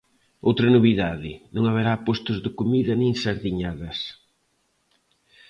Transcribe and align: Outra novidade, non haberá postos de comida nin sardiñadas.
Outra 0.47 0.67
novidade, 0.75 1.31
non 1.53 1.63
haberá 1.65 1.93
postos 2.07 2.37
de 2.45 2.49
comida 2.59 2.93
nin 3.01 3.11
sardiñadas. 3.21 3.99